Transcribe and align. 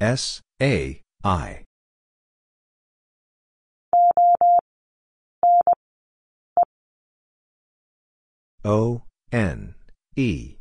S, 0.00 0.42
A, 0.60 1.00
I. 1.24 1.64
O, 8.62 9.02
N, 9.32 9.74
E. 10.16 10.56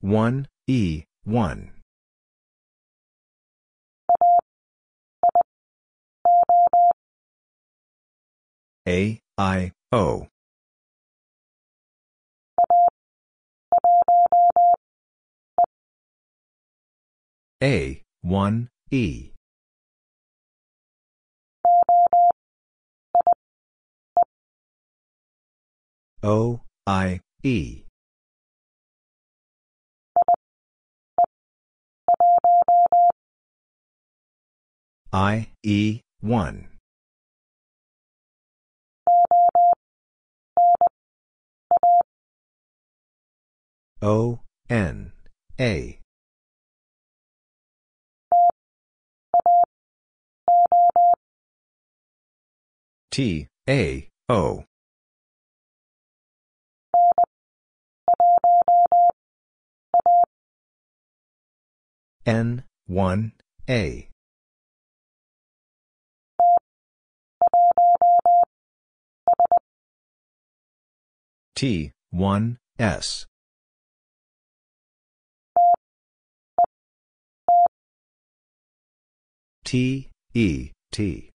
One 0.00 0.46
E 0.68 1.04
one 1.24 1.72
A 8.86 9.18
I 9.38 9.72
O 9.90 10.28
A 17.64 18.02
one 18.20 18.68
E 18.90 19.32
O 26.22 26.60
I 26.86 27.20
E 27.42 27.84
I, 35.14 35.46
E, 35.62 36.00
1. 36.22 36.68
O, 44.02 44.40
N, 44.68 45.12
A. 45.60 46.03
T, 53.14 53.46
A, 53.70 54.08
O. 54.28 54.64
N, 62.26 62.64
1, 62.88 63.32
A. 63.70 64.08
T, 71.54 71.92
1, 72.10 72.58
S. 72.80 73.26
T, 79.64 80.10
E, 80.34 80.72
T. 80.90 81.33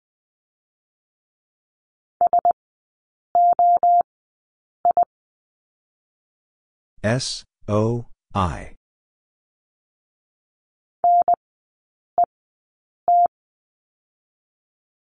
S, 7.05 7.45
O, 7.69 8.07
I. 8.35 8.77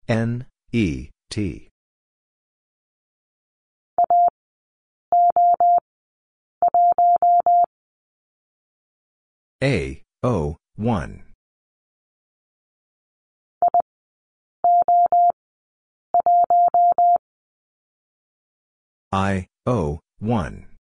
N, 0.09 0.47
E, 0.73 1.11
T. 1.31 1.69
A, 9.62 10.03
O, 10.25 10.56
1. 10.75 11.22
I, 19.12 19.47
O, 19.65 20.00
1. 20.19 20.75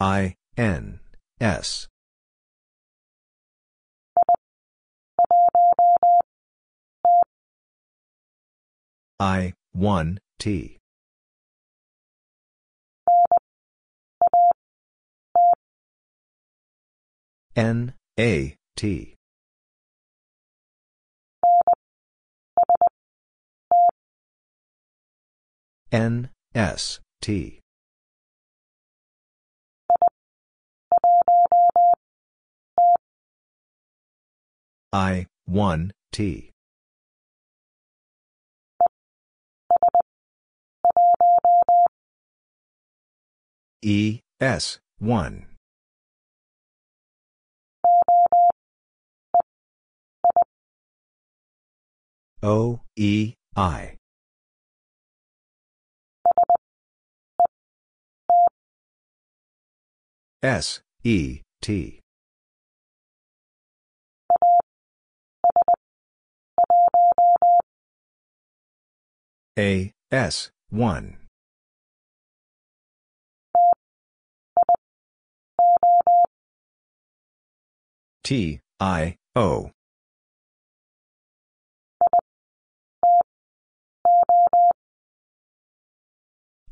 I, 0.00 0.36
N, 0.56 1.00
S. 1.40 1.88
I, 9.18 9.54
1, 9.72 10.20
T. 10.38 10.78
N, 17.56 17.94
A, 18.20 18.56
T. 18.76 19.16
N, 25.90 26.30
S, 26.54 27.00
T. 27.20 27.57
I, 34.92 35.26
1, 35.44 35.92
T. 36.12 36.50
E, 43.82 44.20
S, 44.40 44.78
1. 44.98 45.46
O, 52.42 52.80
E, 52.96 53.34
I. 53.56 53.96
S, 60.42 60.80
E, 61.04 61.42
T. 61.60 61.97
A, 69.58 69.92
S, 70.12 70.52
1. 70.70 71.16
T, 78.22 78.60
I, 78.78 79.16
O. 79.34 79.72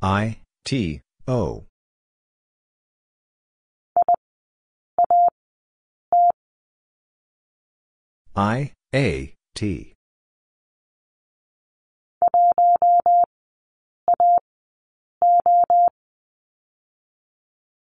I, 0.00 0.38
T, 0.64 1.00
O. 1.26 1.64
I, 8.36 8.70
A, 8.94 9.34
T. 9.56 9.95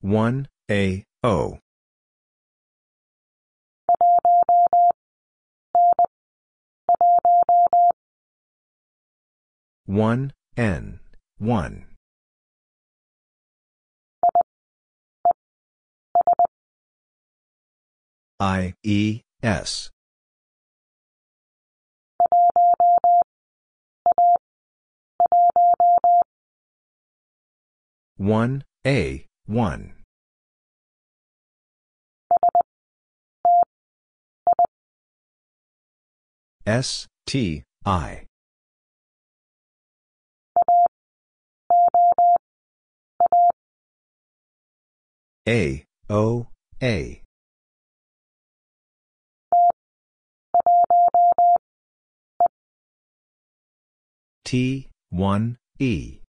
One 0.03 0.49
A 0.69 1.05
O. 1.23 1.59
one 9.87 10.32
N 10.56 10.99
one. 11.38 11.87
I 18.41 18.75
E 18.82 19.21
S. 19.41 19.91
one 28.17 28.65
A 28.85 29.26
one 29.47 30.01
S 36.67 37.08
T 37.26 37.64
I 37.84 38.26
A 45.49 45.84
O 46.08 46.46
A 46.82 47.23
T, 54.44 54.88
1, 55.11 55.56
E. 55.78 56.22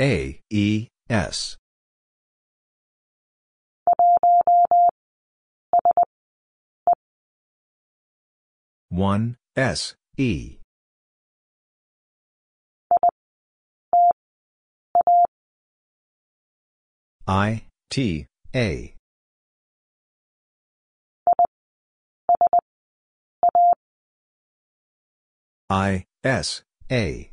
A, 0.00 0.40
E, 0.48 0.86
S. 1.10 1.56
One 8.90 9.36
S 9.56 9.94
E. 10.16 10.58
I 17.26 17.64
T 17.90 18.26
A. 18.54 18.94
I 25.68 26.04
S 26.22 26.62
A 26.90 27.30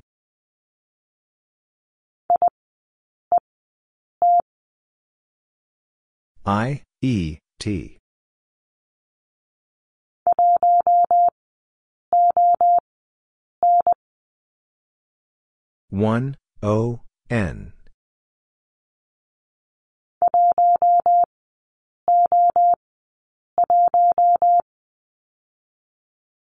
I 6.47 6.83
E 7.01 7.39
T. 7.59 7.97
One 15.89 16.37
O 16.61 16.99
N. 17.31 17.73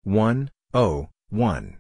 One 0.04 0.50
O 0.74 1.10
one. 1.30 1.78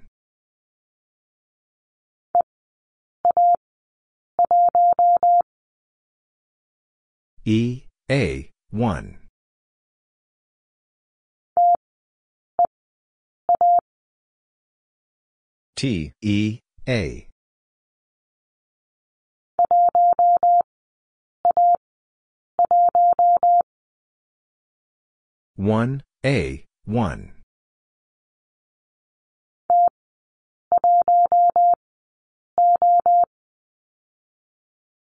E 7.45 7.83
A 8.13 8.51
one. 8.69 9.18
T 15.75 16.12
E 16.21 16.60
A. 16.88 17.27
one 25.56 26.04
A 26.24 26.65
one. 26.86 27.31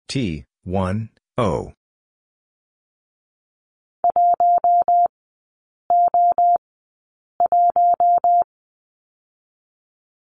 T, 0.09 0.43
1, 0.65 1.09
O. 1.37 1.73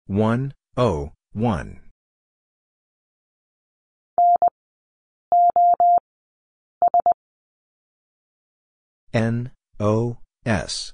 One 0.07 0.55
O 0.77 1.13
one. 1.33 1.81
N 9.13 9.53
O 9.79 10.19
S. 10.45 10.93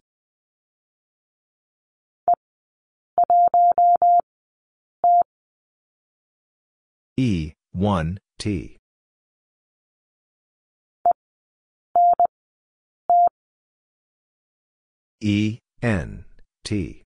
E, 7.17 7.52
1, 7.73 8.19
T. 8.38 8.76
E, 15.20 15.58
N, 15.81 16.25
T. 16.64 17.02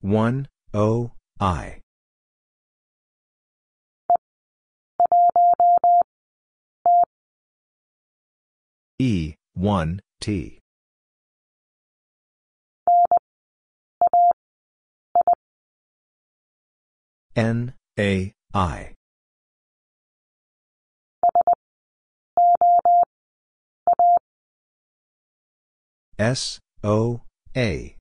One 0.00 0.48
O 0.72 1.12
I. 1.38 1.80
E 8.98 9.34
one 9.52 10.00
T. 10.20 10.60
N 17.36 17.74
A 17.98 18.32
I 18.54 18.93
S 26.18 26.60
O 26.84 27.22
A. 27.56 27.96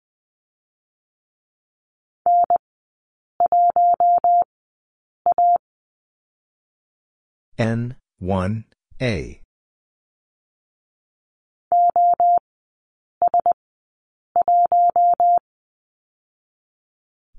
N 7.58 7.96
1 8.20 8.66
A. 9.02 9.42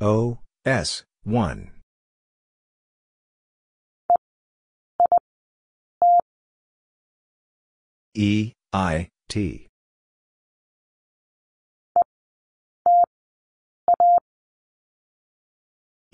O 0.00 0.38
S 0.64 1.04
1 1.24 1.70
E 8.14 8.52
I 8.72 9.08
T 9.28 9.63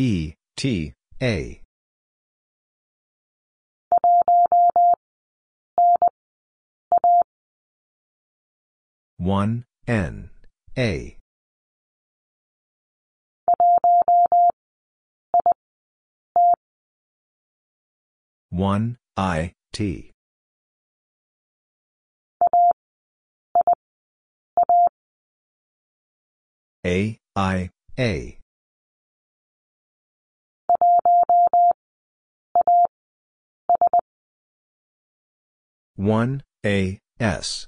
E 0.00 0.32
T 0.56 0.94
A. 1.20 1.60
One 9.18 9.66
N 9.86 10.30
A. 10.78 11.18
One 18.48 18.96
I 19.18 19.52
T. 19.74 20.12
A 26.86 27.18
I 27.36 27.68
A 27.98 28.39
one 36.00 36.42
A 36.64 36.98
S. 37.20 37.66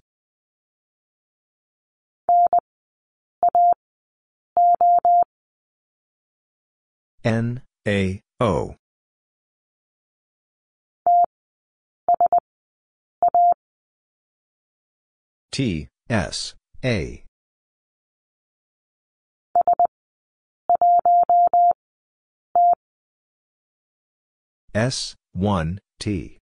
N 7.22 7.60
A 7.86 8.22
O. 8.40 8.76
T 15.52 15.88
S 16.08 16.54
A. 16.82 17.24
S 24.74 25.14
1 25.34 25.78
T 26.00 26.41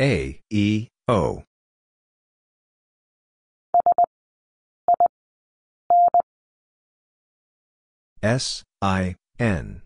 A, 0.00 0.40
E, 0.48 0.86
O. 1.08 1.42
S, 8.22 8.62
I, 8.80 9.16
N. 9.40 9.82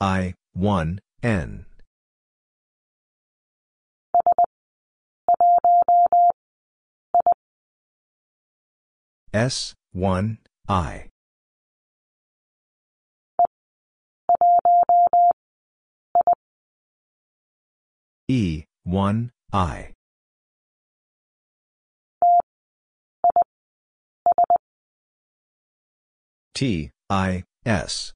I, 0.00 0.34
1, 0.52 1.00
N. 1.24 1.66
S, 9.32 9.74
1, 9.92 10.38
I. 10.68 11.13
E, 18.26 18.64
1, 18.84 19.30
I. 19.52 19.92
T, 26.54 26.90
I, 27.10 27.44
S. 27.66 28.12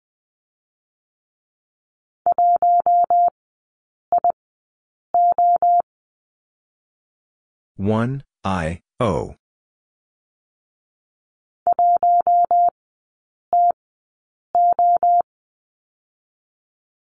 One 7.77 8.25
I 8.45 8.81
O 8.99 9.35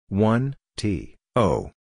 one 0.08 0.54
T 0.76 1.16
O 1.34 1.72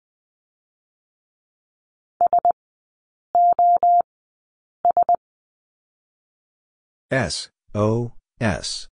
S 7.12 7.50
O 7.74 8.14
S 8.40 8.88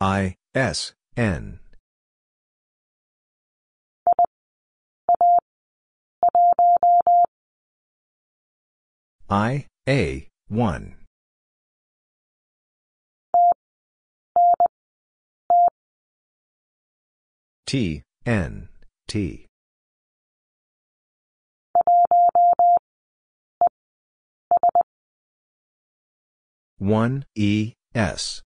I 0.00 0.36
S 0.54 0.92
N 1.16 1.60
I, 9.32 9.66
A, 9.88 10.26
1. 10.48 10.96
T, 17.64 18.02
N, 18.26 18.68
T. 19.06 19.46
One 26.80 27.26
E 27.36 27.74
S 27.94 28.40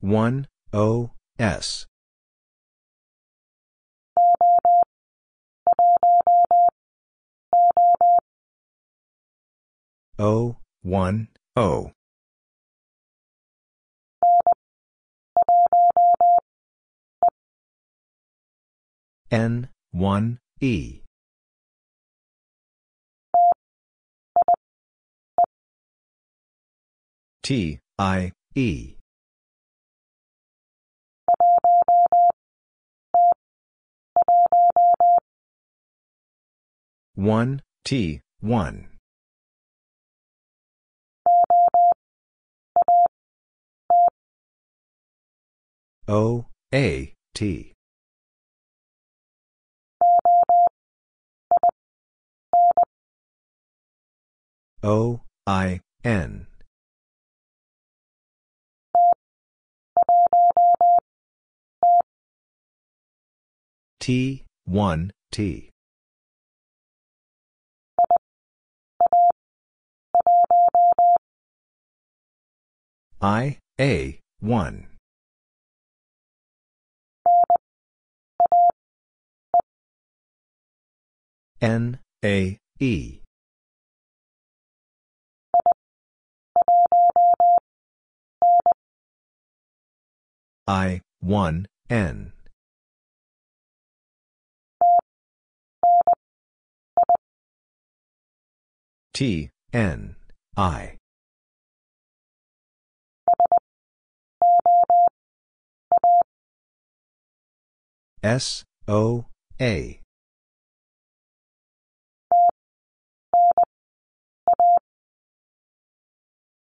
one 0.00 0.46
O 0.72 1.10
S 1.36 1.86
O, 10.18 10.56
1, 10.82 11.28
O. 11.56 11.90
N, 19.30 19.68
1, 19.96 20.38
E. 20.60 21.00
T, 27.42 27.78
I, 27.98 28.32
E. 28.54 28.96
One 37.14 37.62
T 37.86 38.20
one 38.40 38.88
O 46.06 46.44
A 46.74 47.14
T 47.34 47.75
O 54.88 55.20
I 55.48 55.80
N 56.04 56.46
T 63.98 64.44
one 64.64 65.10
T 65.32 65.70
I, 73.20 73.58
A, 73.80 74.20
1. 74.40 74.86
N, 81.60 81.98
A, 82.24 82.58
E. 82.78 83.25
I, 90.68 91.00
1, 91.20 91.66
N. 91.90 92.32
T, 99.14 99.50
N, 99.72 100.16
I. 100.56 100.98
S, 108.24 108.64
O, 108.88 109.26
A. 109.60 110.00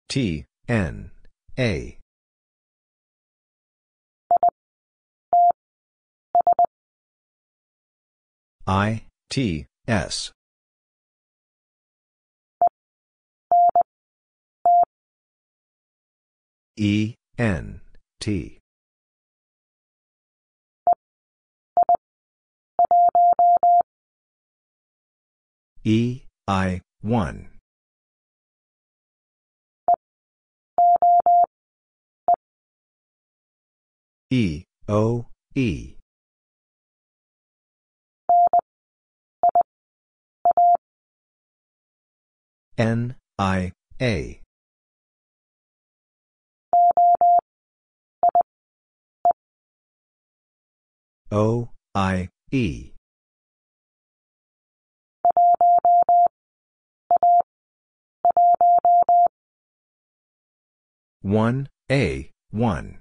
T, 0.09 0.45
N, 0.69 1.11
A. 1.59 1.99
I, 8.69 9.05
T, 9.31 9.65
S. 9.87 10.31
E, 16.77 17.15
N, 17.39 17.81
T. 18.21 18.59
E, 25.83 26.21
I, 26.47 26.83
1. 27.01 27.49
E, 34.31 34.65
O, 34.87 35.25
E. 35.55 35.98
N, 42.79 43.17
I, 43.37 43.73
A. 44.01 44.41
O, 51.33 51.71
I, 51.93 52.29
E. 52.53 52.93
One 61.23 61.69
A 61.91 62.31
one 62.53 62.99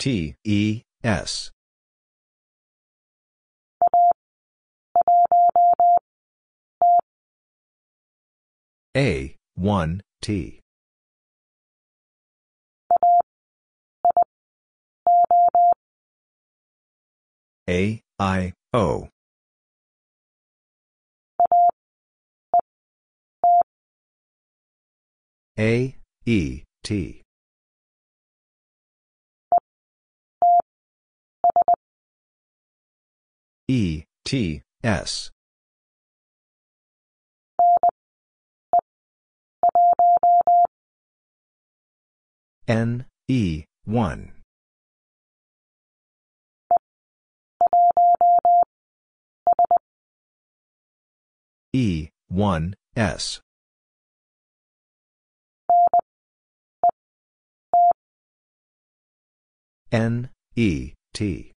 T 0.00 0.34
E 0.44 0.82
S 1.04 1.51
A 8.96 9.36
one 9.54 10.02
T. 10.20 10.60
A 17.68 18.02
I 18.18 18.52
O. 18.74 19.08
A, 25.58 25.96
E, 26.26 26.64
T. 26.82 27.22
E, 33.68 34.04
T, 34.24 34.62
S. 34.84 35.30
N, 42.66 43.06
E, 43.28 43.64
1. 43.84 44.32
E, 51.72 52.08
1, 52.28 52.74
S. 52.96 53.40
N, 59.92 60.30
E, 60.56 60.94
T. 61.14 61.51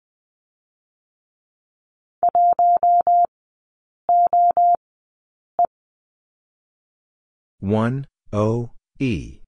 One 7.63 8.07
O 8.33 8.71
E. 8.99 9.39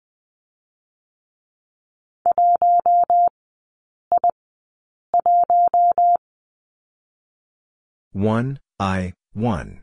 one 8.13 8.57
I 8.79 9.11
one. 9.33 9.81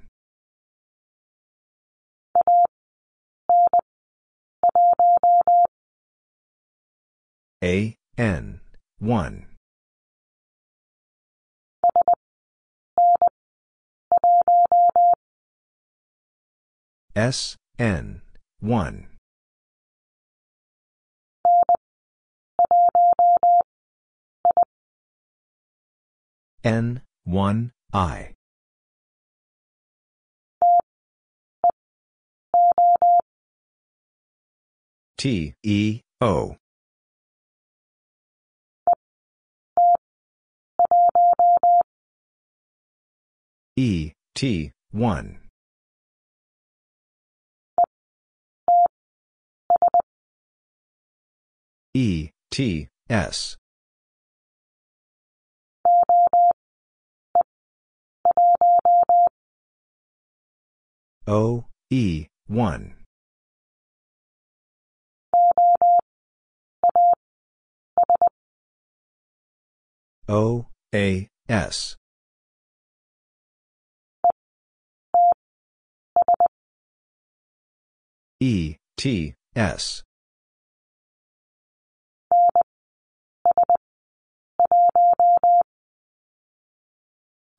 A 7.63 7.95
N 8.17 8.61
one. 8.99 9.47
S 17.15 17.57
N 17.79 18.22
1. 18.63 19.09
N 26.63 27.03
1 27.25 27.73
I. 27.93 28.35
T 35.19 35.55
E 35.65 36.01
O. 36.21 36.57
E 43.77 44.13
T 44.37 44.71
1. 44.93 45.42
E, 51.95 52.31
T, 52.51 52.89
S. 53.11 53.59
O, 61.27 61.67
E, 61.91 62.29
1. 62.49 62.95
O, 70.29 70.67
A, 70.95 71.29
S. 71.47 71.97
E, 78.41 78.77
T, 78.97 79.35
S. 79.55 80.03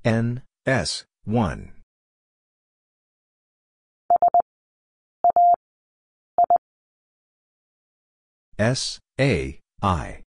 N, 0.05 0.43
S, 0.65 1.05
1. 1.23 1.71
S, 8.59 8.99
A, 9.19 9.59
I. 9.81 10.23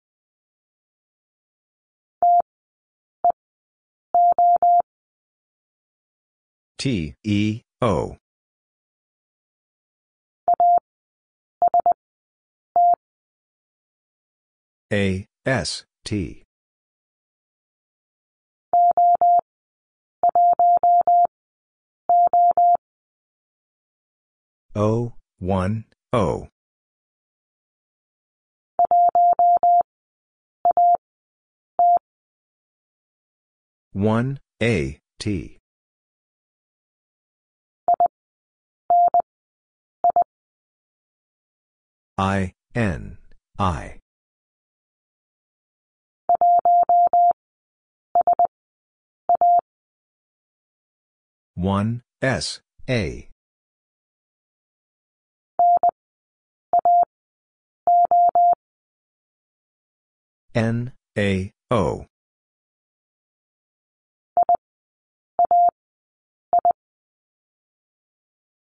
T, 6.79 7.15
E, 7.25 7.63
O. 7.81 8.17
A, 14.93 15.27
S, 15.45 15.85
T. 16.05 16.44
O, 24.77 25.13
1, 25.39 25.85
O. 26.13 26.49
One 33.93 34.41
A 34.61 34.99
T. 35.21 35.59
I 42.19 42.55
N 42.75 43.19
I. 43.59 44.01
one 51.55 52.03
S 52.21 52.61
A 52.91 53.29
N 60.55 60.93
A 61.19 61.53
O. 61.69 62.07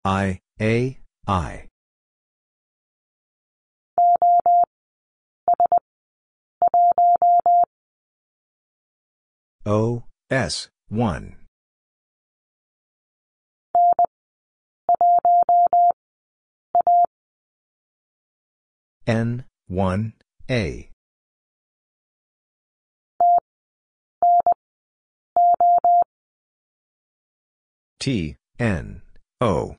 I 0.04 0.40
A 0.60 0.98
I. 1.26 1.68
O 9.66 10.04
S 10.30 10.68
1 10.88 11.36
N 19.06 19.44
1 19.68 20.12
A 20.50 20.91
T 28.02 28.34
N 28.58 29.00
O. 29.40 29.76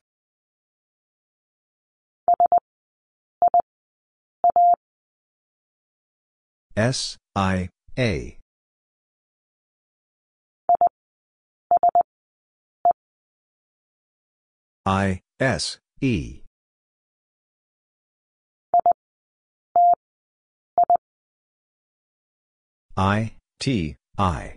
S 6.74 7.18
I 7.36 7.68
A. 7.98 8.38
I 14.86 15.20
S 15.38 15.78
E. 16.00 16.40
I 22.96 23.32
T 23.60 23.96
I 24.16 24.56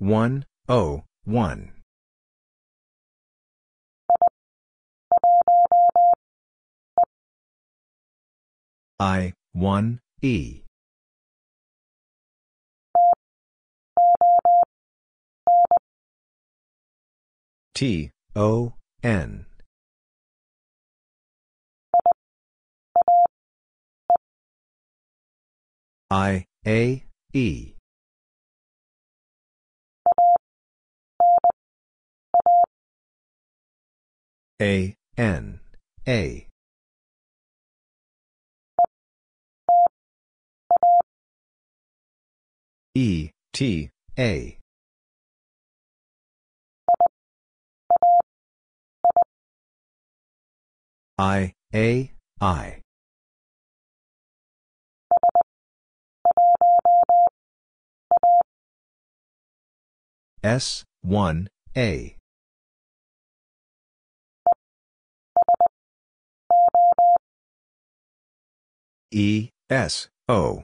one 0.00 0.44
O 0.68 1.04
one 1.24 1.72
I 8.98 9.34
one 9.52 10.00
E 10.20 10.62
T, 17.80 18.10
O, 18.36 18.74
N. 19.02 19.46
I, 26.10 26.44
A, 26.66 27.04
E. 27.32 27.79
A, 34.60 34.94
N, 35.16 35.58
A. 36.06 36.46
E, 42.94 43.30
T, 43.54 43.90
A. 44.18 44.58
I, 51.18 51.54
A, 51.74 52.12
I. 52.42 52.82
S, 60.42 60.84
1, 61.00 61.48
A. 61.76 62.19
E, 69.12 69.50
S, 69.68 70.08
O. 70.28 70.62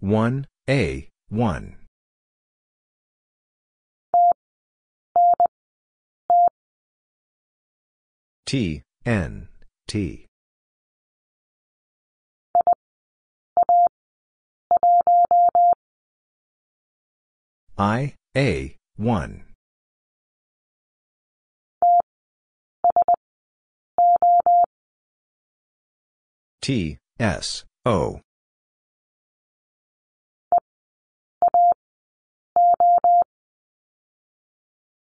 One 0.00 0.46
A 0.68 1.08
one. 1.30 1.76
T 8.44 8.82
N 9.06 9.48
T. 9.88 10.26
I 17.78 18.14
A 18.36 18.76
one 18.96 19.49
T 26.62 26.98
S 27.18 27.64
O. 27.86 28.20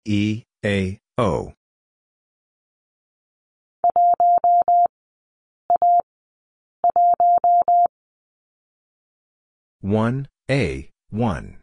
E, 0.04 0.42
A, 0.64 0.98
O. 1.16 1.52
One 9.80 10.28
A 10.50 10.90
one. 11.10 11.58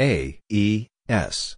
A 0.00 0.40
E 0.48 0.86
S 1.08 1.56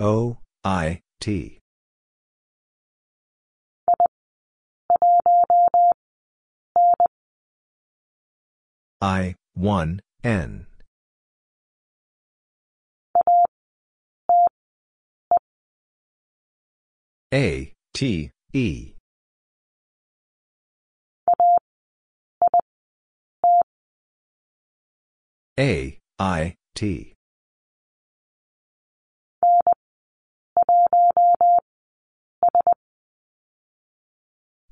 O 0.00 0.38
I 0.64 1.00
T 1.20 1.60
I, 9.04 9.34
1, 9.52 10.00
N. 10.22 10.66
A, 17.34 17.72
T, 17.92 18.30
E. 18.54 18.92
A, 25.60 25.98
I, 26.18 26.54
T. 26.74 27.13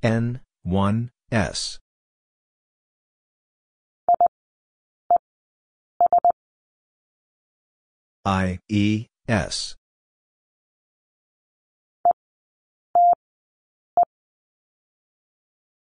N, 0.02 0.40
1, 0.64 1.10
S. 1.30 1.78
I, 8.24 8.58
E, 8.68 9.06
S. 9.28 9.76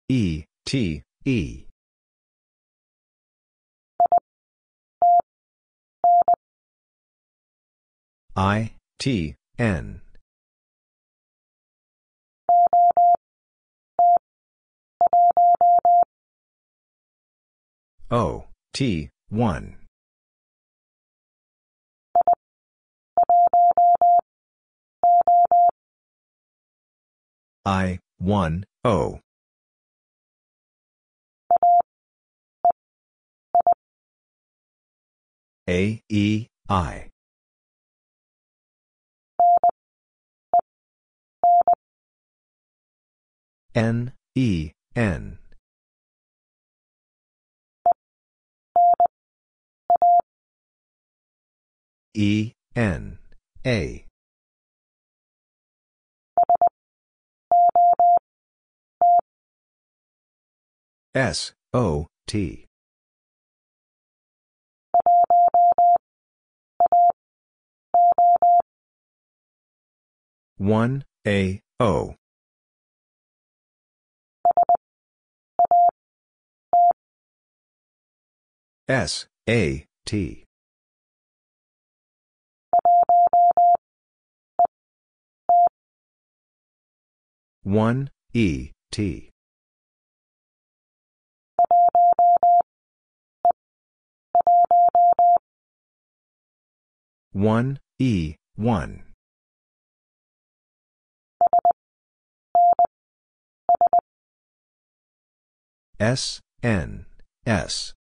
E, 0.09 0.43
T, 0.67 1.01
E. 1.25 1.65
I, 8.35 8.73
T, 8.99 9.35
N. 9.57 10.02
O, 18.11 18.45
T, 18.73 19.09
1. 19.29 19.77
I, 27.65 27.99
1, 28.19 28.65
O. 28.83 29.19
A, 35.69 36.01
E, 36.09 36.47
I. 36.69 37.09
N, 43.73 44.13
E, 44.35 44.71
N. 44.95 45.42
E, 52.15 52.51
N, 52.75 53.17
A. 53.65 54.05
S, 61.15 61.53
O, 61.73 62.07
T. 62.27 62.67
One 70.57 71.03
A. 71.25 71.61
O. 71.79 72.15
S. 78.87 79.25
A. 79.49 79.85
T 80.05 80.42
one 87.63 88.09
E 88.33 88.71
T 88.91 89.31
one 97.31 97.79
E 97.99 98.35
one 98.55 99.03
S, 106.03 106.41
N, 106.61 107.05
S. 107.45 107.93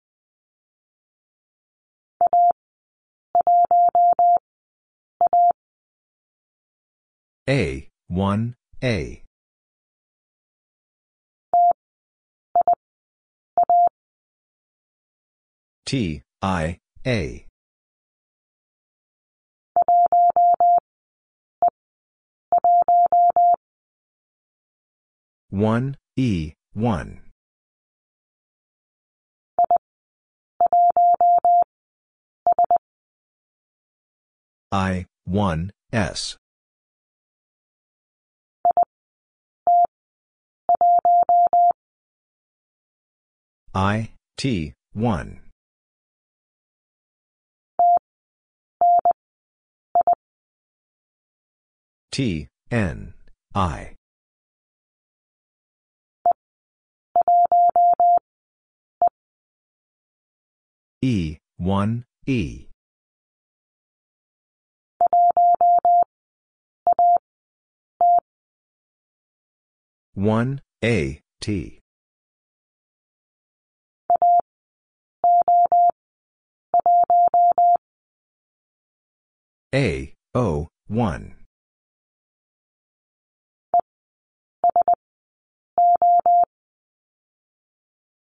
A, 7.46 7.88
1, 8.08 8.54
A. 8.82 9.22
T, 15.90 16.22
I, 16.40 16.78
A. 17.04 17.46
One, 25.48 25.96
E, 26.14 26.52
one. 26.74 27.22
I, 34.70 35.06
one, 35.24 35.72
S. 35.92 36.36
I, 43.74 44.10
T, 44.36 44.74
one. 44.92 45.49
T, 52.20 52.48
N, 52.70 53.14
I. 53.54 53.96
E, 61.00 61.38
1, 61.56 62.04
E. 62.26 62.66
One 70.12 70.60
A 70.84 71.22
T 71.40 71.80
A 79.74 80.14
O 80.34 80.68
one 80.86 81.39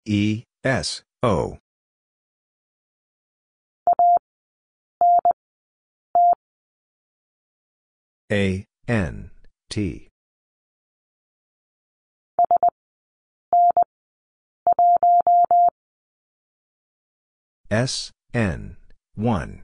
E 0.10 0.46
S 0.64 1.04
O. 1.22 1.58
A 8.32 8.66
N 8.88 9.32
T. 9.70 10.08
S 17.70 18.12
N 18.34 18.78
1 19.16 19.62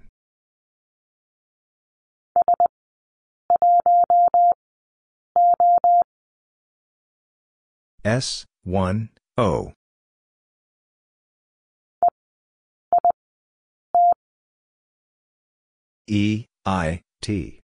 S 8.03 8.45
1 8.65 9.09
O 9.37 9.71
E 16.07 16.45
I 16.65 17.01
T. 17.21 17.61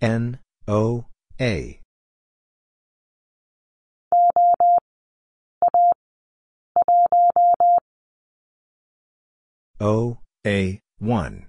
N 0.00 0.38
O 0.66 1.04
A. 1.38 1.80
O 9.78 10.18
A 10.46 10.80
1 10.98 11.46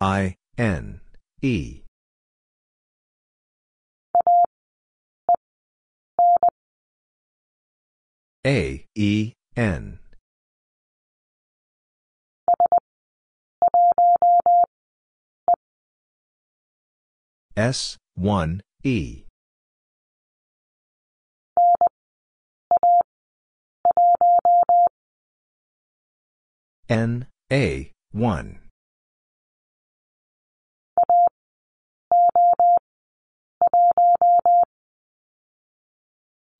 I 0.00 0.36
N 0.56 1.00
E 1.42 1.79
A 8.46 8.86
E 8.94 9.34
N. 9.54 9.98
S 17.54 17.98
1 18.14 18.62
E. 18.82 19.24
N 26.88 27.26
A 27.52 27.92
1 28.12 28.60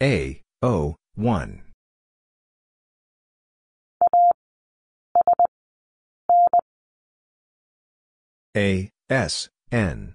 A 0.03 0.43
O 0.63 0.97
1 1.17 1.70
A 8.57 8.91
S 9.09 9.49
N. 9.71 10.15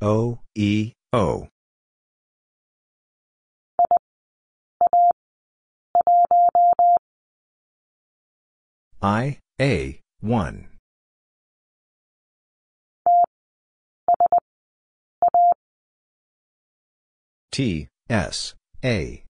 O 0.00 0.38
E 0.54 0.92
O. 1.12 1.48
I 9.02 9.38
A 9.60 10.00
1 10.20 10.68
T 17.52 17.88
S 18.08 18.54
A 18.82 19.24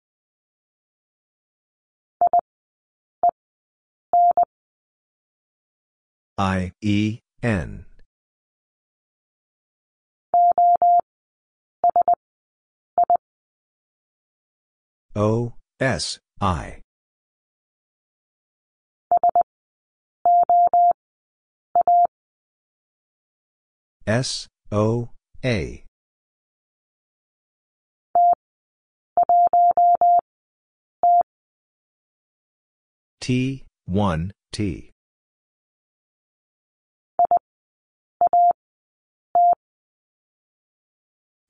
I 6.39 6.73
E 6.83 7.21
N. 7.43 7.87
O 15.15 15.55
S 15.81 16.19
I. 16.41 16.83
S 24.07 24.47
O 24.71 25.09
A. 25.43 25.85
T 33.23 33.65
1 33.87 34.33
T 34.53 34.93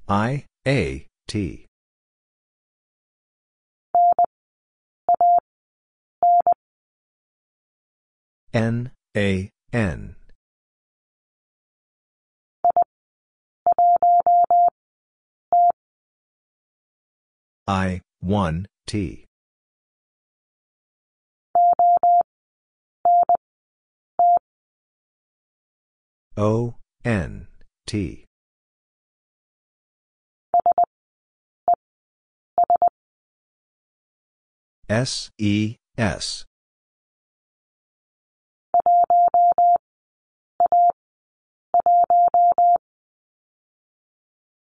I 0.09 0.45
A 0.69 1.05
T. 1.27 1.67
N 8.55 8.93
A 9.17 9.51
N. 9.73 10.15
I 17.67 18.01
1 18.21 18.67
T. 18.87 19.25
O 26.37 26.77
N 27.05 27.49
T 27.87 28.26
S 34.89 35.31
E 35.37 35.77
S. 35.99 36.45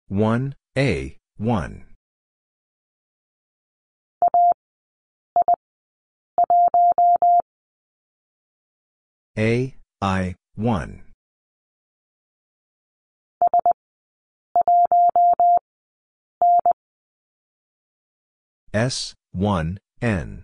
One 0.07 0.55
A 0.77 1.17
one 1.37 1.85
A 9.37 9.75
I 10.01 10.35
one 10.55 11.03
S 18.73 19.13
one 19.31 19.79
N. 20.03 20.43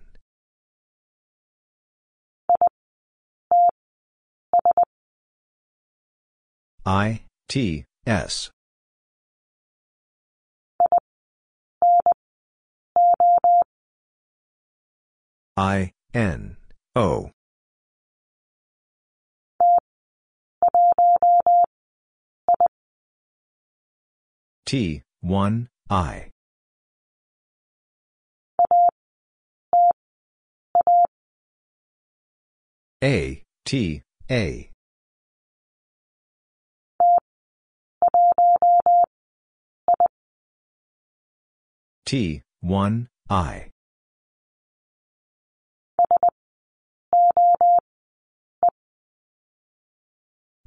I, 6.86 7.24
T, 7.46 7.84
S. 8.06 8.50
I, 15.58 15.92
N, 16.14 16.56
O. 16.96 17.30
T, 24.64 25.02
1, 25.20 25.68
I. 25.90 26.29
A, 33.02 33.42
T, 33.64 34.02
A. 34.30 34.70
T, 42.04 42.42
1, 42.60 43.08
I. 43.30 43.70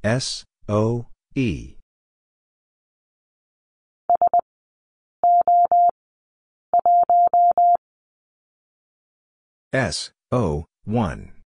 S, 0.04 0.44
O, 0.68 1.06
E. 1.36 1.76
S, 9.72 10.12
O, 10.32 10.66
1. 10.86 11.43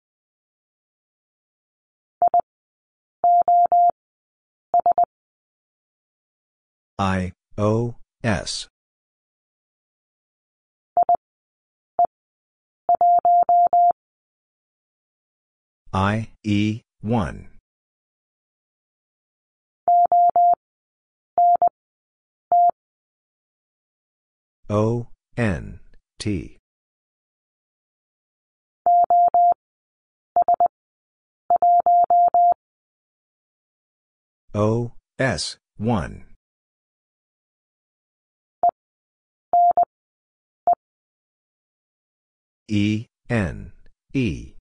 I, 6.98 7.32
O, 7.58 7.96
S. 8.22 8.68
I, 15.92 16.28
E, 16.44 16.82
1. 17.02 17.48
O, 24.70 25.08
N, 25.36 25.80
T. 26.20 26.58
O, 34.54 34.92
S, 35.18 35.56
1. 35.78 36.33
E, 42.68 43.06
N, 43.28 43.72
E. 44.14 44.54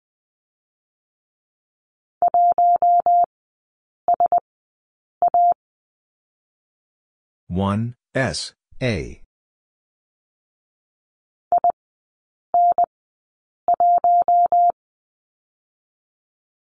One 7.48 7.94
S 8.14 8.54
A. 8.82 9.20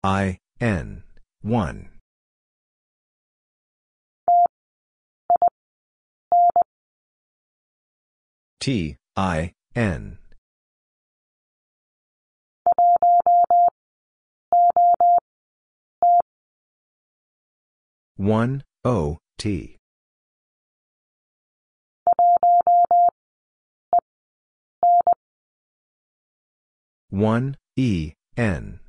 I 0.03 0.39
N 0.61 1.05
one. 1.43 1.91
T 8.59 8.97
I 9.17 9.53
N 9.77 10.18
one 18.19 18.65
O 18.85 19.19
T. 19.39 19.77
One 27.11 27.57
E 27.77 28.15
N. 28.37 28.81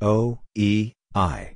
O 0.00 0.38
E 0.54 0.92
I. 1.14 1.54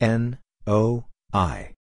N 0.00 0.38
O 0.68 1.04
I 1.32 1.75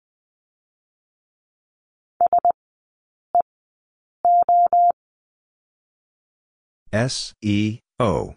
S 6.94 7.34
E 7.42 7.80
O. 8.00 8.36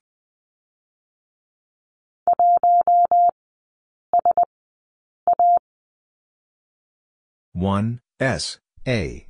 One 7.52 8.00
S 8.18 8.58
A. 8.88 9.26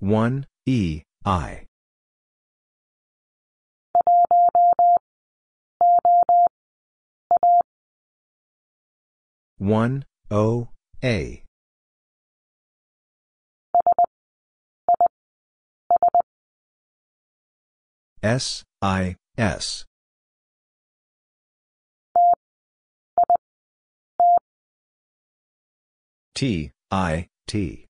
One 0.00 0.46
E 0.64 1.02
I. 1.26 1.66
One 9.58 10.06
O 10.30 10.68
A 11.04 11.47
S 18.22 18.64
I 18.82 19.14
S. 19.36 19.84
T 26.34 26.70
I 26.90 27.28
T. 27.46 27.86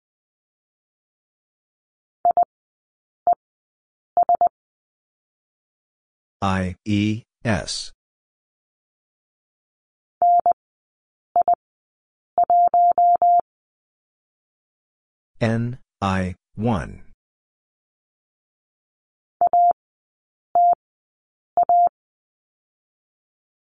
I 6.43 6.77
E 6.85 7.23
S. 7.45 7.93
N 15.41 15.79
I 16.03 16.35
1 16.55 17.08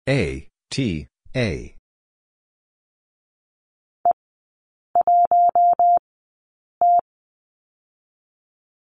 A 0.10 0.48
T 0.72 1.08
A. 1.36 1.76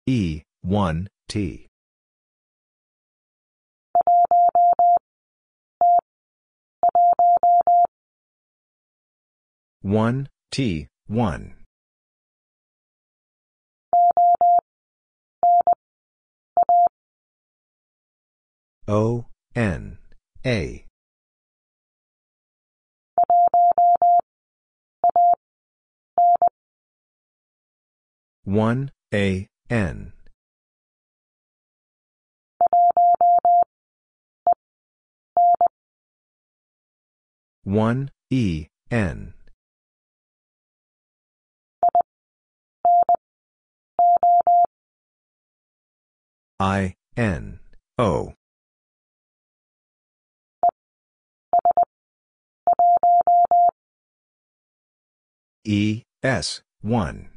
E 0.07 0.41
1 0.63 1.07
T. 1.29 1.67
One 9.81 10.27
T 10.51 10.87
one. 11.07 11.53
O 18.87 19.25
N 19.55 19.99
A 20.45 20.85
1, 28.45 28.91
A, 29.13 29.47
N. 29.69 30.11
One 37.63 38.11
E 38.29 38.67
N. 38.91 39.33
I 46.59 46.95
N 47.15 47.59
O. 47.97 48.33
E 55.63 56.03
S 56.21 56.61
one. 56.81 57.32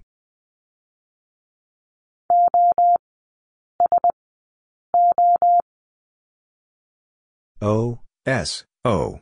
O, 7.62 8.00
S, 8.26 8.64
O. 8.84 9.20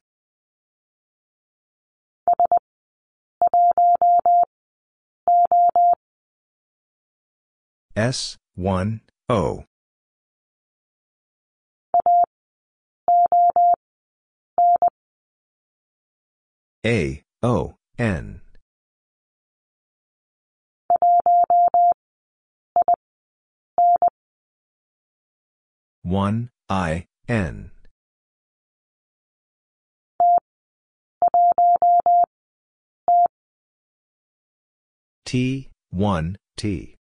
S, 7.94 8.36
1, 8.56 9.00
O. 9.28 9.64
A, 16.84 17.22
O, 17.40 17.76
N. 17.98 18.40
One 26.02 26.50
I 26.68 27.06
N 27.28 27.73
T 35.34 35.68
one 35.90 36.36
T. 36.56 36.94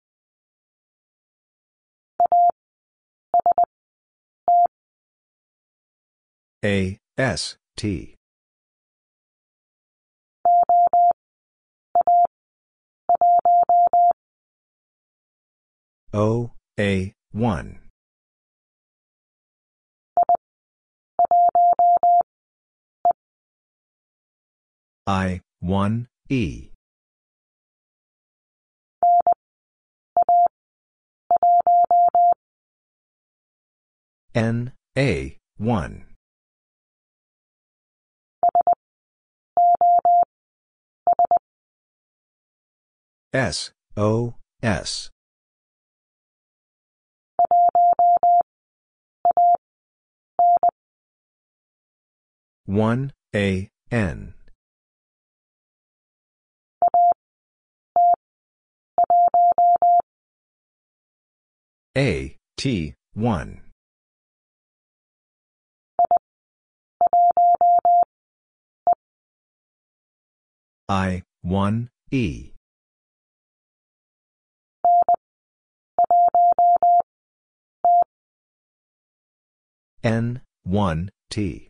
A 6.64 6.96
S 7.18 7.56
T. 7.76 8.14
O 16.14 16.52
A 16.78 17.12
1 17.32 17.80
I, 25.08 25.40
1, 25.58 26.06
E. 26.28 26.69
N, 34.34 34.72
A, 34.96 35.36
1. 35.58 36.04
S, 43.32 43.70
O, 43.96 44.34
S. 44.62 45.10
One 52.66 53.12
A 53.34 53.68
N 53.90 54.34
A, 61.98 62.36
T, 62.56 62.94
1. 63.14 63.62
I, 70.88 71.22
1, 71.42 71.90
E. 72.12 72.52
N, 80.04 80.40
1, 80.62 81.10
T. 81.28 81.68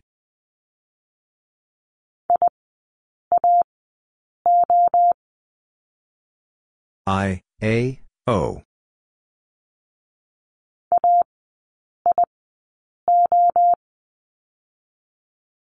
I, 7.07 7.41
A, 7.63 7.99
O. 8.27 8.61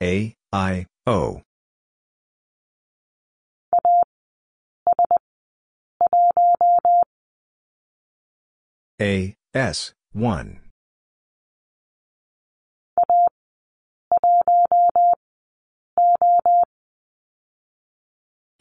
A, 0.04 0.36
I, 0.52 0.86
O. 1.08 1.42
A, 9.02 9.36
S, 9.54 9.94
1. 10.12 10.60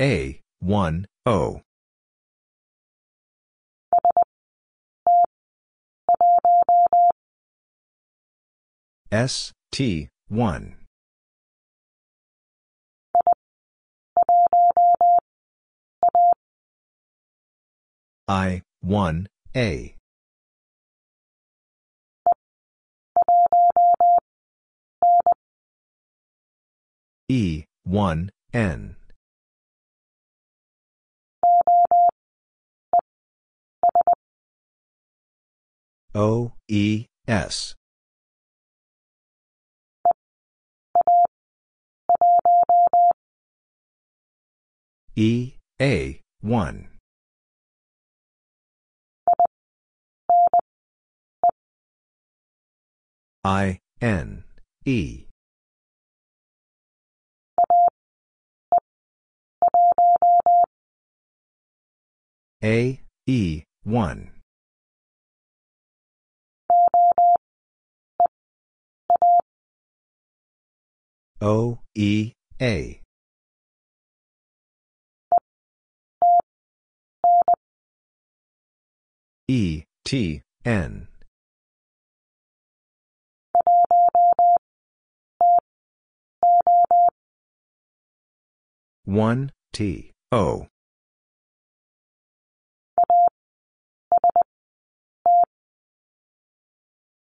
A, 0.01 0.41
1, 0.61 1.07
O. 1.27 1.61
S, 9.11 9.53
T, 9.73 10.09
1. 10.29 10.82
I, 18.33 18.63
1, 18.81 19.27
A. 19.55 19.95
E, 27.29 27.65
1, 27.85 28.31
N. 28.55 28.97
O, 36.15 36.53
E, 36.69 37.05
S. 37.29 37.75
E, 45.15 45.57
A, 45.79 46.21
1. 46.41 46.92
I, 53.45 53.81
N, 54.01 54.45
E. 54.85 55.27
A, 62.63 63.01
E, 63.27 63.65
1. 63.83 64.31
O, 71.41 71.79
E, 71.97 72.33
A. 72.61 73.01
E, 79.49 79.83
T, 80.05 80.43
N. 80.65 81.12
One 89.05 89.51
T 89.73 90.13
O. 90.31 90.69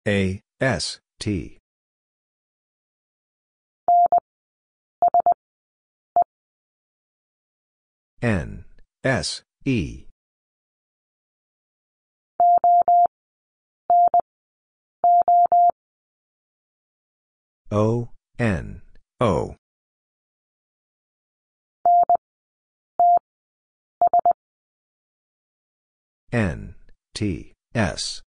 A 0.07 0.41
S 0.61 1.01
T. 1.19 1.59
N 8.21 8.63
S 9.03 9.43
E. 9.65 10.05
O 17.69 18.09
N 18.39 18.81
O 19.19 19.56
N 26.31 26.75
T 27.13 27.53
S. 27.73 28.21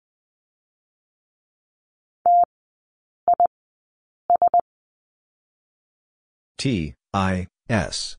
T 6.57 6.95
I 7.13 7.47
S. 7.69 8.17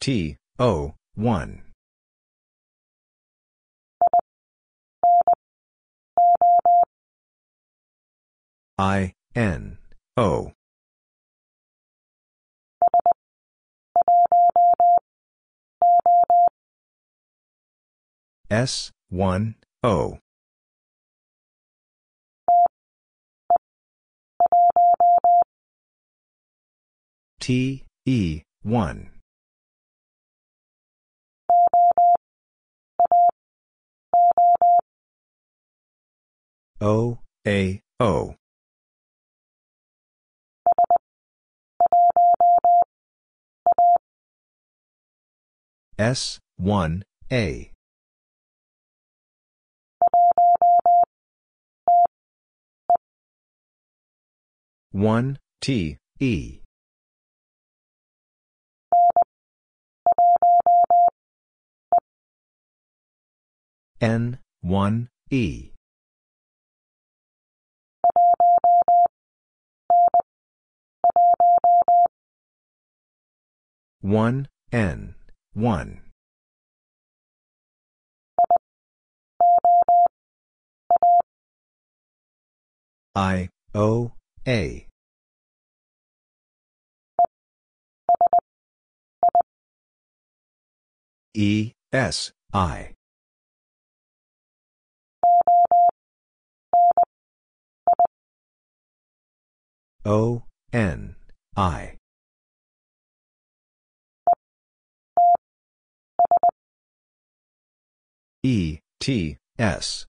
T 0.00 0.36
O 0.58 0.94
1 1.14 1.62
I 8.78 9.12
N 9.36 9.78
O. 10.16 10.52
S, 18.52 18.92
1, 19.08 19.54
O. 19.82 20.18
T, 27.40 27.86
E, 28.04 28.42
1. 28.62 29.10
O, 36.82 37.18
A, 37.48 37.80
O. 37.98 38.34
S, 45.98 46.38
1, 46.58 47.02
A. 47.32 47.71
One 54.92 55.38
T 55.62 55.96
E. 56.20 56.60
N 64.02 64.38
one 64.60 65.08
E. 65.30 65.70
One 74.02 74.48
N 74.70 75.14
one. 75.54 76.02
I 83.14 83.48
O 83.74 84.12
A. 84.46 84.88
E. 91.34 91.72
S. 91.92 92.32
I. 92.52 92.94
O. 100.04 100.42
N. 100.72 101.14
I. 101.56 101.98
E. 108.42 108.80
T. 108.98 109.36
S 109.58 110.06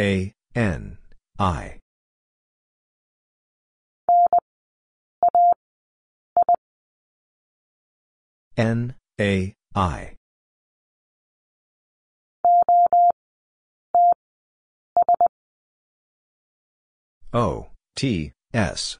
A 0.00 0.32
N 0.54 0.96
I. 1.38 1.80
N 8.56 8.94
A 9.20 9.54
I. 9.74 10.16
O 17.34 17.68
T 17.94 18.32
S. 18.54 18.98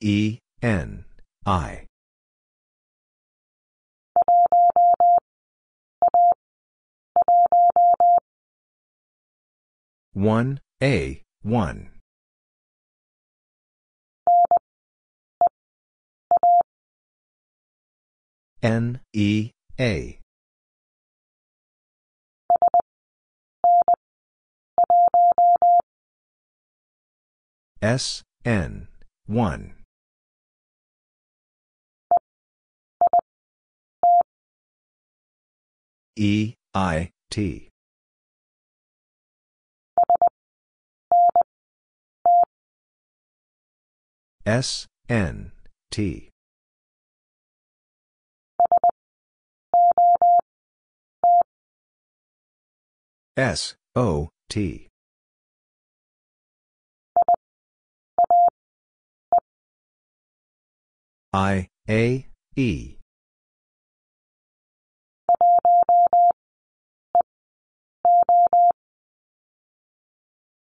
E 0.00 0.38
N 0.62 1.04
I 1.46 1.89
one 10.12 10.60
A 10.82 11.22
one. 11.42 11.90
N 18.62 19.00
E 19.14 19.52
A. 19.78 20.18
S 27.80 28.22
N 28.44 28.88
one. 29.26 29.74
E 36.16 36.54
I 36.74 37.10
T. 37.30 37.68
S 44.44 44.86
N 45.08 45.52
T. 45.90 46.30
S 53.36 53.74
O 53.94 54.28
T. 54.48 54.88
I 61.32 61.68
A 61.88 62.26
E 62.56 62.99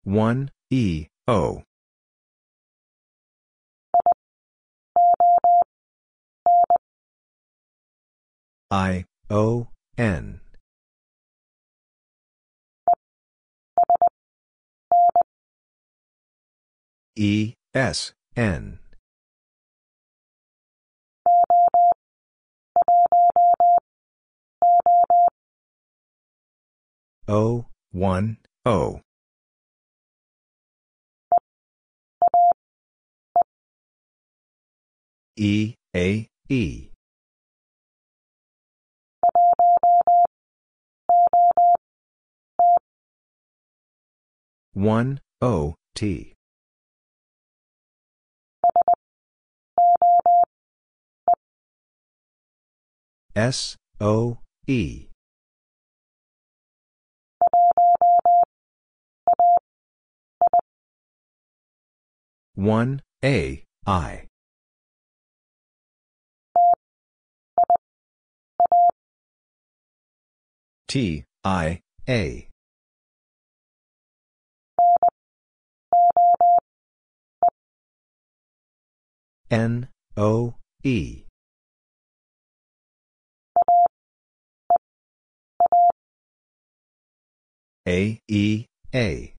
one 0.09 0.51
E 0.71 1.09
O. 1.27 1.63
I 8.71 9.05
O 9.29 9.69
N. 9.99 10.41
E 17.15 17.53
S 17.75 18.13
N. 18.35 18.79
O 27.29 27.67
one 27.93 28.39
O 28.65 29.03
E 35.41 35.77
A 35.95 36.27
E. 36.49 36.91
One 44.75 45.21
O 45.41 45.77
T. 45.95 46.35
S 53.37 53.77
O 54.01 54.39
E. 54.67 55.07
One 62.57 63.03
A 63.23 63.63
I 63.87 64.28
T 70.89 71.25
I 71.45 71.81
A 72.09 72.49
N, 79.51 79.89
O, 80.17 80.55
E. 80.85 81.25
A, 87.87 88.21
E, 88.29 88.67
A. 88.95 89.35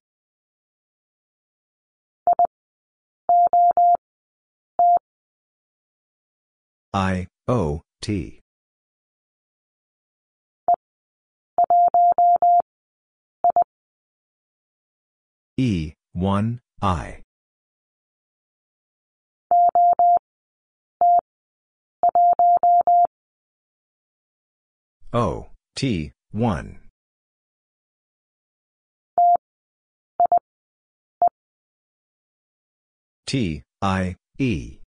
I, 6.91 7.28
O, 7.47 7.82
T. 8.02 8.38
E, 15.62 15.93
1, 16.14 16.62
I. 16.82 17.22
O, 25.12 25.47
T, 25.76 26.14
1. 26.32 26.80
T, 33.28 33.64
I, 33.82 34.16
E. 34.38 34.80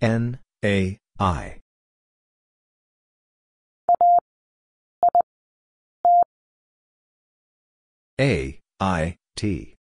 N, 0.00 0.38
A, 0.64 0.98
I. 1.18 1.59
A, 8.20 8.60
I, 8.78 9.16
T. 9.34 9.76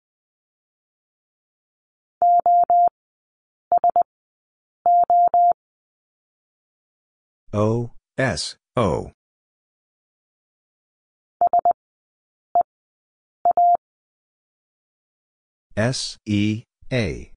O, 7.53 7.91
S, 8.17 8.55
O. 8.77 9.11
S, 15.77 16.17
E, 16.25 16.63
A. 16.93 17.33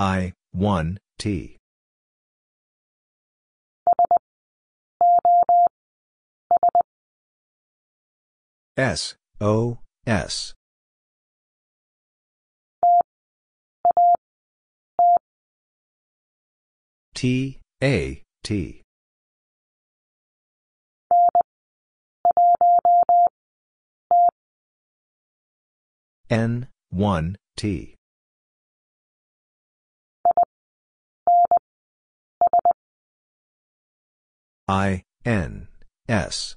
I, 0.00 0.32
1, 0.50 0.98
T. 1.20 1.59
S, 8.80 9.14
O, 9.42 9.76
S. 10.06 10.54
T, 17.14 17.60
A, 17.82 18.22
T. 18.42 18.82
N, 26.30 26.68
1, 26.88 27.36
T. 27.58 27.96
I, 34.66 35.02
N, 35.26 35.68
S. 36.08 36.56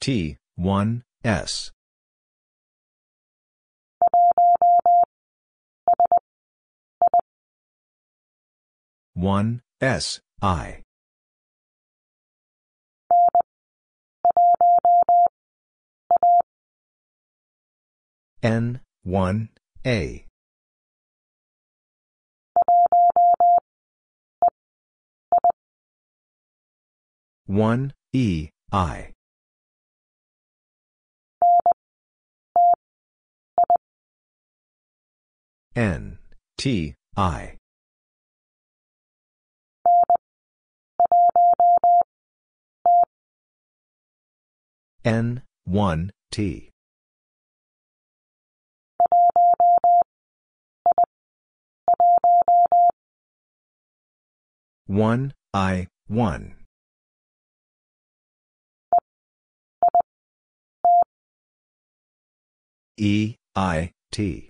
T, 0.00 0.38
1, 0.56 1.04
S. 1.24 1.72
One 9.12 9.60
S 9.82 10.20
I. 10.40 10.82
N 18.42 18.80
one 19.04 19.50
A. 19.84 20.24
One 27.46 27.92
E 28.14 28.48
I 28.72 29.12
N 35.76 36.18
T 36.58 36.94
I. 37.16 37.56
N, 45.04 45.42
1, 45.64 46.10
T. 46.30 46.70
One 54.86 55.32
I 55.54 55.86
one. 56.08 56.56
E 62.96 63.36
I 63.54 63.92
T 64.10 64.49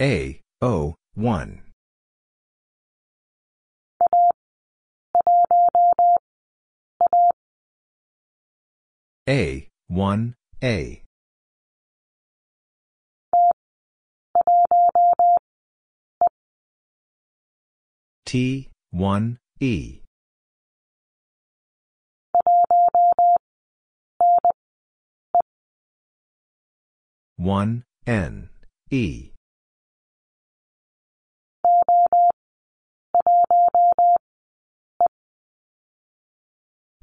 A 0.00 0.40
O 0.60 0.94
one 1.14 1.62
A, 9.28 9.68
1, 9.88 10.34
A. 10.64 11.02
T, 18.24 18.68
1, 18.90 19.38
E. 19.60 20.00
One 27.36 27.84
N 28.06 28.48
E 28.90 29.32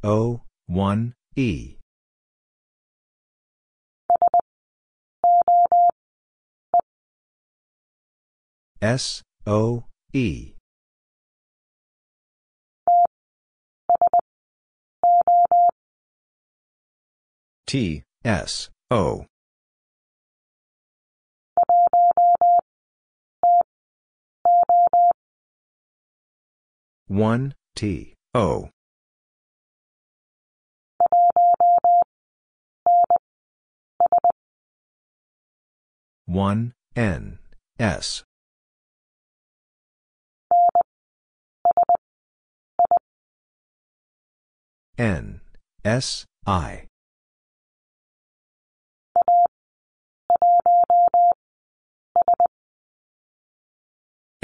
O 0.05 0.41
one 0.67 1.15
E 1.35 1.77
S, 8.85 9.23
O, 9.47 9.85
E. 10.13 10.53
T, 17.65 18.03
S, 18.23 18.69
O. 18.91 19.25
One 27.07 27.55
T 27.75 28.13
O 28.35 28.69
1, 36.35 36.73
N, 36.97 37.39
S. 37.79 38.23
N, 44.97 45.39
S, 45.85 46.25
I. 46.45 46.87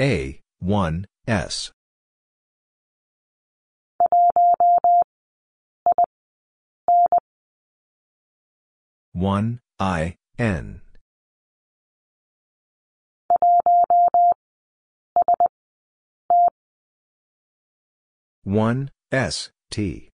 A, 0.00 0.40
1, 0.60 1.06
S. 1.28 1.72
One 9.12 9.60
I 9.78 10.16
N 10.38 10.81
One 18.44 18.90
S 19.12 19.50
T. 19.70 20.10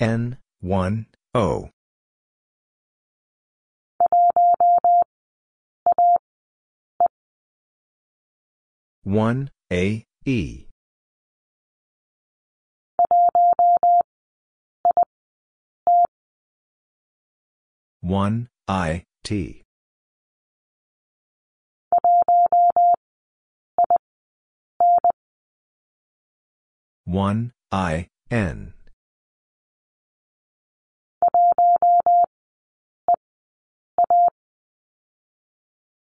N 0.00 0.38
one 0.60 1.06
O. 1.34 1.70
One 9.04 9.50
A 9.72 10.04
E. 10.26 10.66
One 18.00 18.48
I 18.66 19.04
T 19.22 19.63
one 27.04 27.52
I 27.70 28.08
N. 28.30 28.72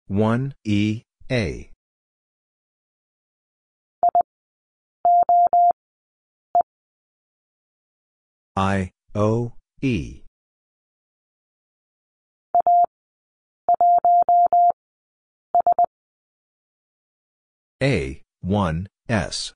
One 0.06 0.54
E 0.64 1.02
A. 1.30 1.70
I 8.56 8.92
O 9.14 9.52
E. 9.82 10.22
A 17.82 18.22
1 18.40 18.88
S 19.08 19.55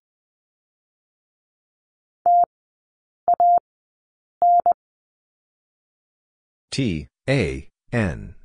T 6.81 7.09
A 7.28 7.68
N. 7.93 8.37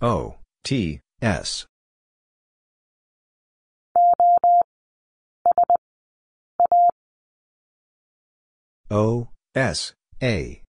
O 0.00 0.36
T 0.62 1.00
S. 1.20 1.66
O 8.88 9.30
S 9.56 9.94
A. 10.22 10.62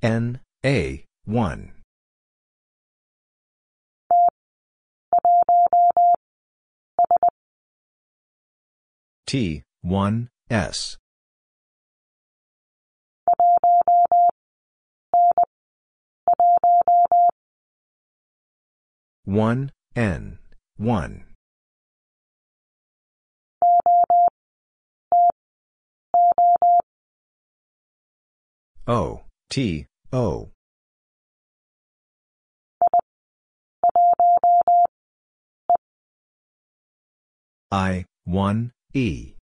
N 0.00 0.38
A 0.64 1.04
1 1.24 1.75
T 9.26 9.62
1 9.82 10.28
S. 10.50 10.96
one 19.26 19.72
N 19.96 20.38
one. 20.76 21.24
O 28.86 29.22
T 29.50 29.86
O. 30.12 30.50
I 37.72 38.04
one 38.24 38.70
E 38.96 39.34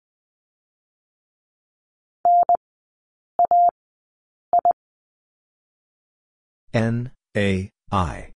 N 6.72 7.12
A 7.36 7.70
I 7.92 8.34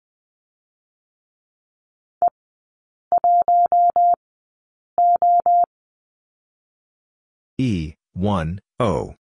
E, 7.57 7.93
1, 8.13 8.59
O. 8.81 9.15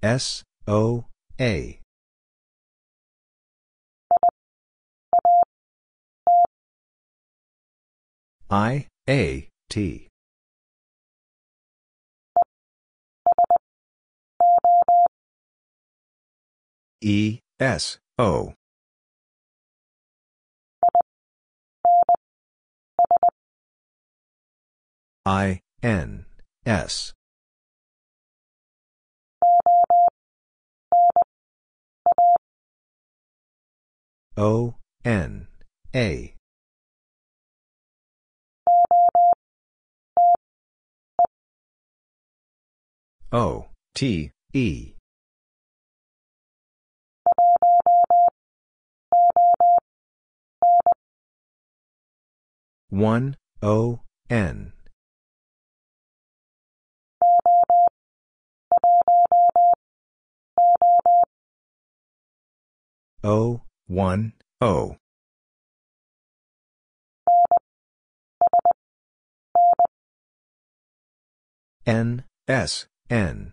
S, 0.00 0.44
O, 0.68 1.06
A. 1.40 1.80
I, 8.50 8.86
A, 9.08 9.46
T. 9.68 10.08
E, 17.02 17.40
S, 17.60 17.98
O. 18.16 18.54
I, 25.26 25.60
N, 25.82 26.24
S. 26.64 27.12
O, 34.38 34.76
N, 35.04 35.48
A. 35.94 36.37
O, 43.30 43.66
T, 43.94 44.30
E. 44.54 44.94
One 52.88 53.36
O 53.62 54.00
N. 54.30 54.72
O 63.22 63.60
one 63.86 64.32
O. 64.62 64.96
N 71.84 72.24
S 72.48 72.86
N 73.10 73.52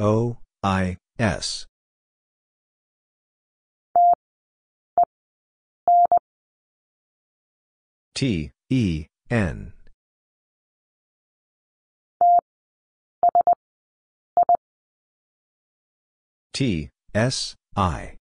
O 0.00 0.38
I 0.62 0.96
S 1.18 1.66
T, 8.16 8.50
E, 8.70 9.06
N. 9.28 9.74
T, 16.54 16.88
S, 17.14 17.54
I. 17.76 18.16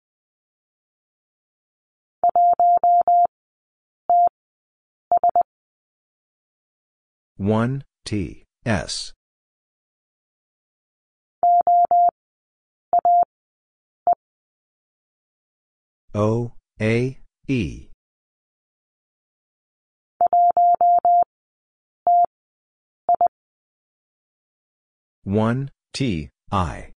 1, 7.43 7.83
T, 8.05 8.45
S. 8.65 9.11
O, 16.15 16.53
A, 16.79 17.19
E. 17.49 17.89
One 25.25 25.69
T 25.93 26.29
I 26.49 26.93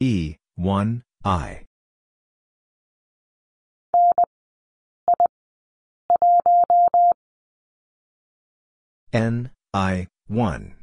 E 0.00 0.36
one 0.56 1.02
I 1.24 1.64
N, 9.12 9.50
I, 9.74 10.06
1. 10.28 10.74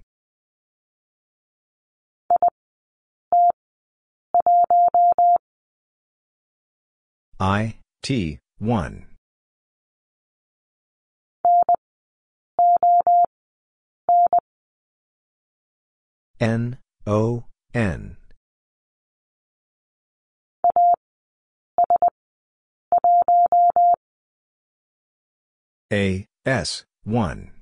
I, 7.39 7.75
T, 8.03 8.37
1. 8.59 9.07
N, 16.39 16.77
O, 17.07 17.45
N. 17.73 18.17
A, 25.91 26.27
S, 26.45 26.83
1. 27.05 27.58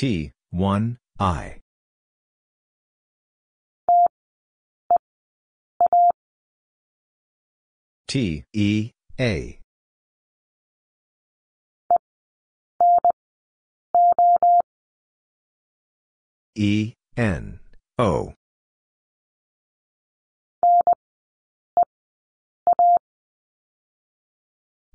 T, 0.00 0.32
1, 0.50 0.96
I. 1.18 1.60
T, 8.08 8.44
E, 8.54 8.92
A. 9.20 9.60
E, 16.54 16.94
N, 17.18 17.60
O. 17.98 18.32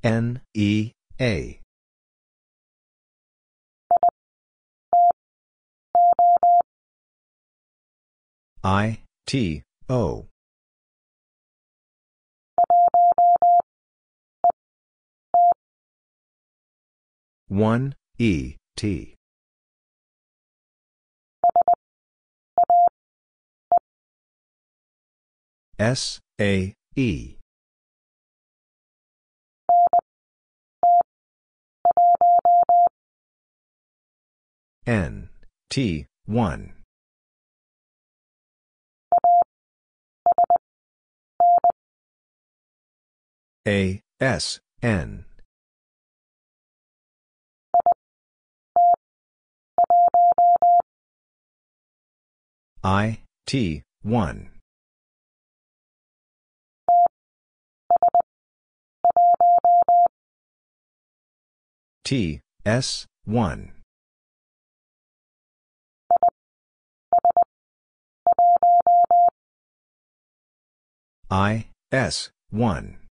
N, 0.02 0.42
E, 0.56 0.94
A. 1.22 1.65
I, 8.66 8.98
T, 9.28 9.62
O. 9.90 10.26
One 17.48 17.94
E 18.18 18.56
T. 18.76 19.14
S 25.78 26.20
A 26.42 26.74
E. 26.96 27.36
N 34.88 35.30
T 35.70 36.08
1 36.26 36.75
A 43.68 44.00
S 44.20 44.60
N. 44.84 45.26
I 52.84 53.20
T 53.48 53.82
1 54.04 54.50
T 62.04 62.42
S 62.64 63.08
1 63.26 63.72
I, 71.32 71.66
S, 71.92 72.30
1. 72.52 73.05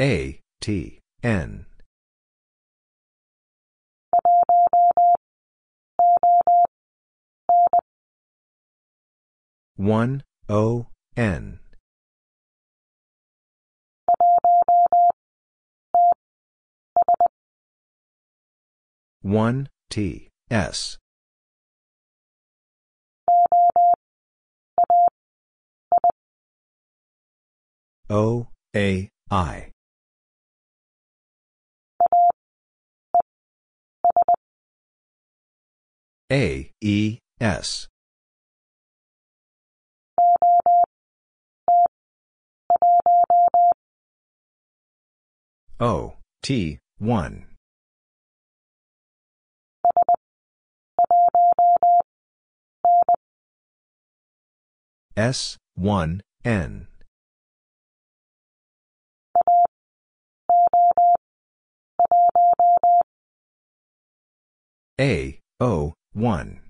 A, 0.00 0.40
T, 0.60 1.00
N. 1.22 1.66
One 9.76 10.22
O 10.48 10.86
N 11.16 11.60
one 19.26 19.68
T 19.90 20.28
S 20.50 20.98
O, 28.08 28.46
A, 28.76 29.08
I. 29.30 29.72
A, 36.32 36.72
E, 36.80 37.18
S. 37.40 37.86
O, 45.78 46.14
T, 46.42 46.78
1. 46.98 47.46
S, 55.16 55.56
1, 55.76 56.22
N. 56.44 56.88
A, 64.98 65.40
O, 65.60 65.95
1. 66.16 66.60